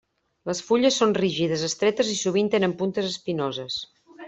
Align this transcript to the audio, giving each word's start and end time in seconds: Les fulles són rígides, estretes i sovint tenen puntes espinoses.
Les 0.49 0.61
fulles 0.69 0.97
són 1.01 1.13
rígides, 1.17 1.67
estretes 1.69 2.11
i 2.15 2.17
sovint 2.23 2.51
tenen 2.57 2.75
puntes 2.83 3.13
espinoses. 3.13 3.79